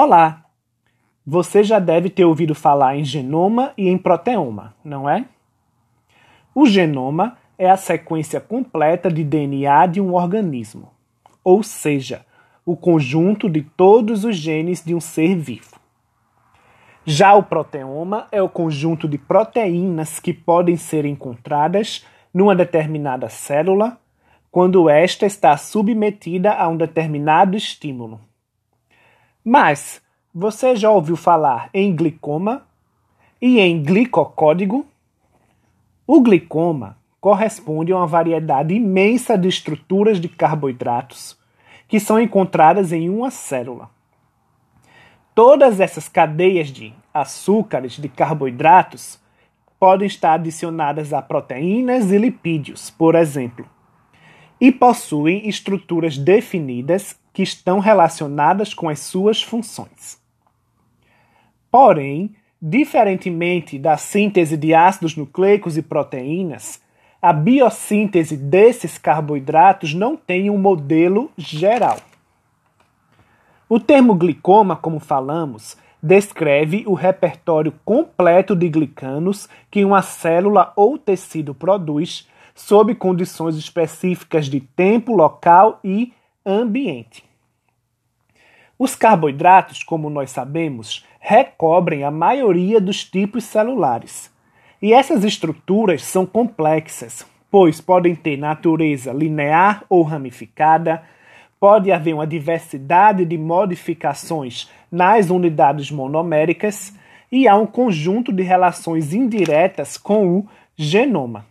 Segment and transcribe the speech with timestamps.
[0.00, 0.44] Olá!
[1.26, 5.24] Você já deve ter ouvido falar em genoma e em proteoma, não é?
[6.54, 10.92] O genoma é a sequência completa de DNA de um organismo,
[11.42, 12.24] ou seja,
[12.64, 15.74] o conjunto de todos os genes de um ser vivo.
[17.04, 23.98] Já o proteoma é o conjunto de proteínas que podem ser encontradas numa determinada célula
[24.48, 28.27] quando esta está submetida a um determinado estímulo.
[29.48, 30.02] Mas
[30.34, 32.66] você já ouviu falar em glicoma
[33.40, 34.84] e em glicocódigo?
[36.06, 41.34] O glicoma corresponde a uma variedade imensa de estruturas de carboidratos
[41.88, 43.88] que são encontradas em uma célula.
[45.34, 49.18] Todas essas cadeias de açúcares, de carboidratos,
[49.80, 53.64] podem estar adicionadas a proteínas e lipídios, por exemplo,
[54.60, 60.20] e possuem estruturas definidas que estão relacionadas com as suas funções.
[61.70, 66.82] Porém, diferentemente da síntese de ácidos nucleicos e proteínas,
[67.22, 71.98] a biossíntese desses carboidratos não tem um modelo geral.
[73.68, 80.98] O termo glicoma, como falamos, descreve o repertório completo de glicanos que uma célula ou
[80.98, 86.12] tecido produz sob condições específicas de tempo, local e
[86.44, 87.27] ambiente.
[88.78, 94.30] Os carboidratos, como nós sabemos, recobrem a maioria dos tipos celulares.
[94.80, 101.02] E essas estruturas são complexas, pois podem ter natureza linear ou ramificada,
[101.58, 106.94] pode haver uma diversidade de modificações nas unidades monoméricas
[107.32, 111.44] e há um conjunto de relações indiretas com o genoma.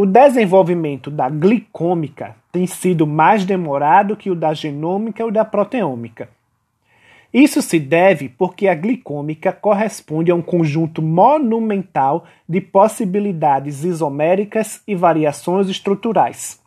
[0.00, 6.28] O desenvolvimento da glicômica tem sido mais demorado que o da genômica ou da proteômica.
[7.34, 14.94] Isso se deve porque a glicômica corresponde a um conjunto monumental de possibilidades isoméricas e
[14.94, 16.62] variações estruturais.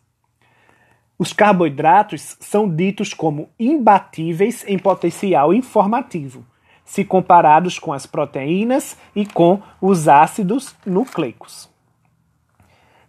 [1.18, 6.44] Os carboidratos são ditos como imbatíveis em potencial informativo,
[6.84, 11.71] se comparados com as proteínas e com os ácidos nucleicos.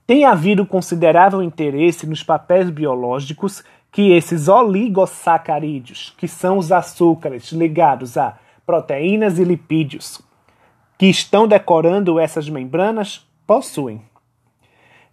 [0.05, 8.17] Tem havido considerável interesse nos papéis biológicos que esses oligosacarídeos, que são os açúcares ligados
[8.17, 10.21] a proteínas e lipídios,
[10.97, 14.01] que estão decorando essas membranas, possuem.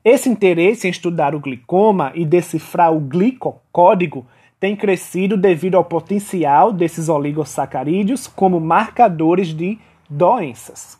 [0.05, 4.27] Esse interesse em estudar o glicoma e decifrar o glicocódigo
[4.59, 9.79] tem crescido devido ao potencial desses oligosacarídeos como marcadores de
[10.09, 11.00] doenças.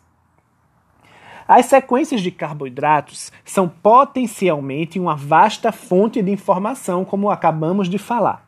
[1.47, 8.47] As sequências de carboidratos são potencialmente uma vasta fonte de informação, como acabamos de falar.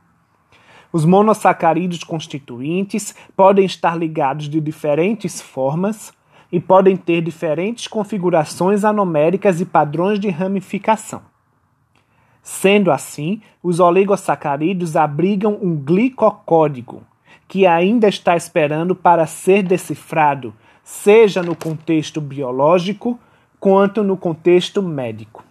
[0.91, 6.13] Os monossacarídeos constituintes podem estar ligados de diferentes formas,
[6.53, 11.23] e podem ter diferentes configurações anoméricas e padrões de ramificação.
[12.43, 17.01] Sendo assim, os oligosacarídeos abrigam um glicocódigo,
[17.47, 23.19] que ainda está esperando para ser decifrado, seja no contexto biológico
[23.59, 25.43] quanto no contexto médico.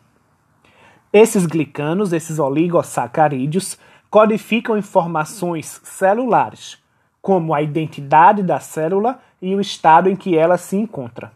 [1.13, 3.79] Esses glicanos, esses oligosacarídeos,
[4.11, 6.79] codificam informações celulares,
[7.23, 11.33] como a identidade da célula e o estado em que ela se encontra,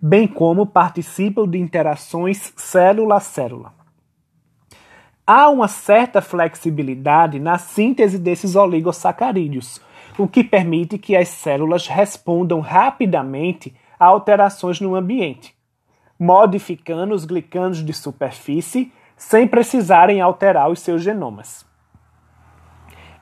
[0.00, 3.72] bem como participam de interações célula a célula.
[5.26, 9.80] Há uma certa flexibilidade na síntese desses oligosacarídeos,
[10.18, 15.54] o que permite que as células respondam rapidamente a alterações no ambiente,
[16.18, 21.66] modificando os glicanos de superfície sem precisarem alterar os seus genomas.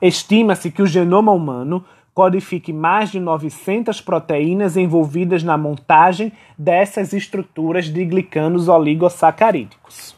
[0.01, 1.83] Estima-se que o genoma humano
[2.13, 10.15] codifique mais de 900 proteínas envolvidas na montagem dessas estruturas de glicanos oligosacarídicos.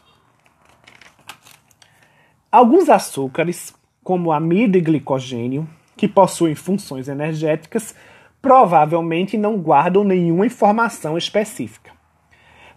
[2.50, 5.66] Alguns açúcares, como amido e glicogênio,
[6.02, 7.94] que possuem funções energéticas,
[8.42, 11.92] provavelmente não guardam nenhuma informação específica.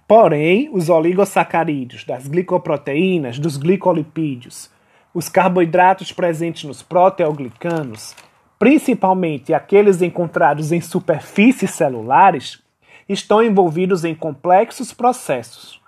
[0.07, 4.69] Porém, os oligosacarídeos, das glicoproteínas, dos glicolipídios,
[5.11, 8.15] os carboidratos presentes nos proteoglicanos
[8.59, 12.61] principalmente aqueles encontrados em superfícies celulares,
[13.09, 15.81] estão envolvidos em complexos processos.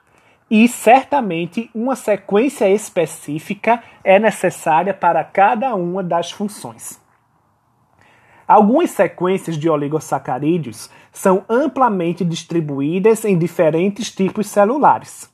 [0.49, 7.06] E certamente uma sequência específica é necessária para cada uma das funções.
[8.47, 15.29] Algumas sequências de oligosacarídeos são amplamente distribuídas em diferentes tipos celulares.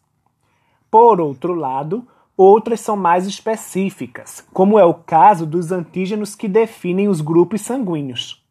[0.89, 7.07] Por outro lado, outras são mais específicas, como é o caso dos antígenos que definem
[7.07, 8.43] os grupos sanguíneos,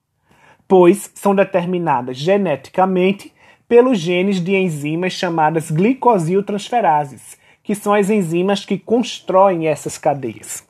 [0.68, 3.32] pois são determinadas geneticamente
[3.66, 10.64] pelos genes de enzimas chamadas glicosiltransferases, que são as enzimas que constroem essas cadeias.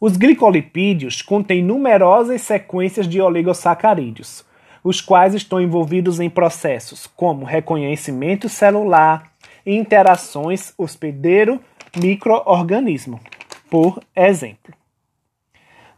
[0.00, 4.42] Os glicolipídios contêm numerosas sequências de oligosacarídeos,
[4.82, 9.30] os quais estão envolvidos em processos como reconhecimento celular
[9.66, 13.20] e interações hospedeiro-microorganismo,
[13.68, 14.72] por exemplo.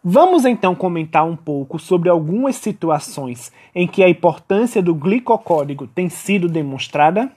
[0.02, 6.08] Vamos então comentar um pouco sobre algumas situações em que a importância do glicocódigo tem
[6.08, 7.30] sido demonstrada?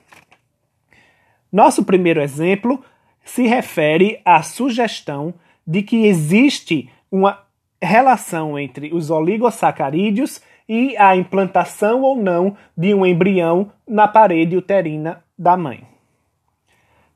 [1.52, 2.84] Nosso primeiro exemplo
[3.24, 5.32] se refere à sugestão
[5.66, 7.40] de que existe uma
[7.82, 15.24] relação entre os oligosacarídeos e a implantação ou não de um embrião na parede uterina
[15.38, 15.84] da mãe.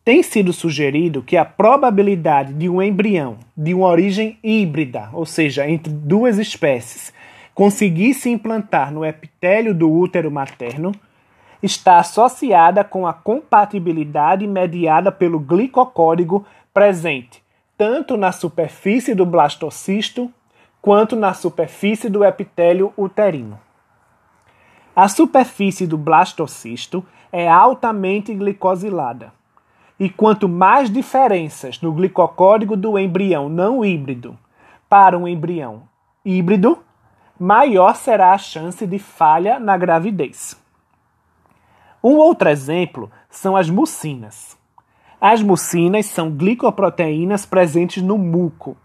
[0.06, 5.70] Tem sido sugerido que a probabilidade de um embrião de uma origem híbrida, ou seja,
[5.70, 7.14] entre duas espécies,
[7.54, 10.94] conseguir se implantar no epitélio do útero materno
[11.62, 17.44] está associada com a compatibilidade mediada pelo glicocódigo presente
[17.80, 20.30] tanto na superfície do blastocisto
[20.82, 23.58] quanto na superfície do epitélio uterino.
[24.94, 29.32] A superfície do blastocisto é altamente glicosilada.
[29.98, 34.38] E quanto mais diferenças no glicocódigo do embrião não híbrido
[34.90, 35.84] para um embrião
[36.26, 36.84] híbrido,
[37.40, 40.62] maior será a chance de falha na gravidez.
[42.04, 44.59] Um outro exemplo são as mucinas.
[45.22, 48.78] As mucinas são glicoproteínas presentes no muco,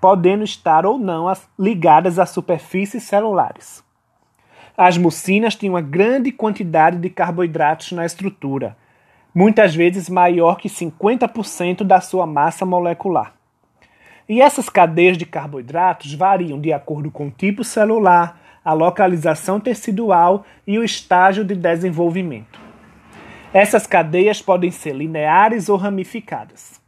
[0.00, 1.26] podendo estar ou não
[1.58, 3.82] ligadas a superfícies celulares.
[4.76, 8.76] As mucinas têm uma grande quantidade de carboidratos na estrutura,
[9.34, 13.34] muitas vezes maior que 50% da sua massa molecular.
[14.28, 20.44] E essas cadeias de carboidratos variam de acordo com o tipo celular, a localização tecidual
[20.64, 22.59] e o estágio de desenvolvimento.
[23.52, 26.80] Essas cadeias podem ser lineares ou ramificadas.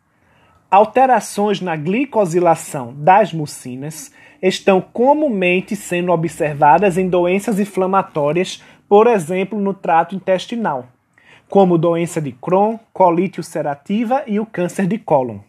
[0.71, 9.75] Alterações na glicosilação das mucinas estão comumente sendo observadas em doenças inflamatórias, por exemplo, no
[9.75, 10.87] trato intestinal,
[11.49, 15.41] como doença de Crohn, colite ulcerativa e o câncer de cólon.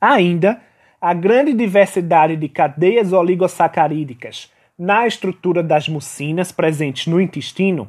[0.00, 0.60] Ainda,
[1.00, 7.88] a grande diversidade de cadeias oligosacarídicas na estrutura das mucinas presentes no intestino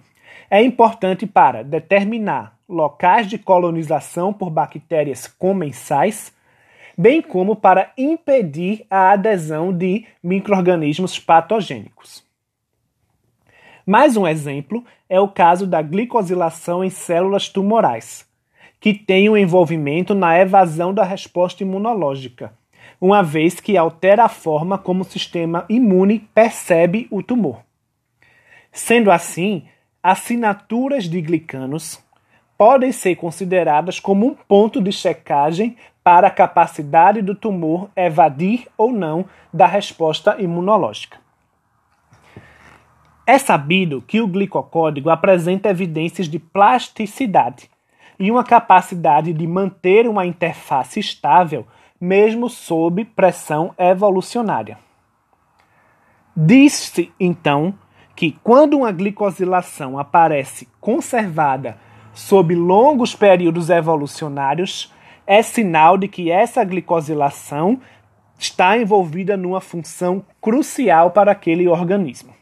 [0.50, 6.34] é importante para determinar locais de colonização por bactérias comensais,
[6.98, 12.24] bem como para impedir a adesão de microrganismos patogênicos.
[13.86, 18.28] Mais um exemplo é o caso da glicosilação em células tumorais,
[18.80, 22.54] que tem um envolvimento na evasão da resposta imunológica,
[23.02, 27.62] uma vez que altera a forma como o sistema imune percebe o tumor.
[28.72, 29.64] Sendo assim,
[30.02, 32.02] assinaturas de glicanos
[32.58, 38.92] podem ser consideradas como um ponto de checagem para a capacidade do tumor evadir ou
[38.92, 41.18] não da resposta imunológica.
[43.26, 47.70] É sabido que o glicocódigo apresenta evidências de plasticidade
[48.20, 51.66] e uma capacidade de manter uma interface estável
[52.02, 54.78] mesmo sob pressão evolucionária.
[56.36, 57.74] Diz-se, então,
[58.20, 61.78] que quando uma glicosilação aparece conservada
[62.14, 64.94] sob longos períodos evolucionários,
[65.26, 67.80] é sinal de que essa glicosilação
[68.38, 72.34] está envolvida numa função crucial para aquele organismo.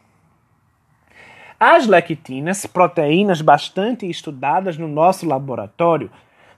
[1.60, 6.10] As lectinas, proteínas bastante estudadas no nosso laboratório,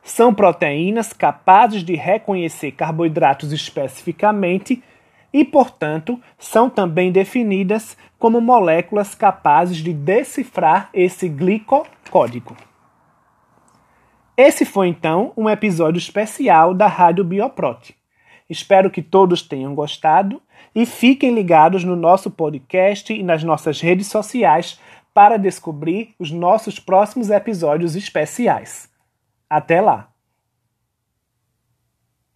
[0.02, 4.82] são proteínas capazes de reconhecer carboidratos especificamente
[5.34, 12.56] e, portanto, são também definidas como moléculas capazes de decifrar esse glicocódigo.
[14.36, 17.96] Esse foi então um episódio especial da Rádio Bioprot.
[18.50, 20.42] Espero que todos tenham gostado
[20.74, 24.80] e fiquem ligados no nosso podcast e nas nossas redes sociais
[25.14, 28.90] para descobrir os nossos próximos episódios especiais.
[29.50, 30.09] Até lá!